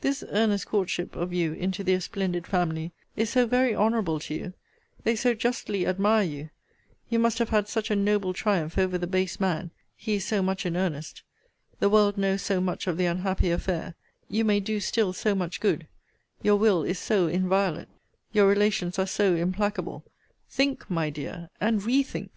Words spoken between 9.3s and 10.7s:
man he is so much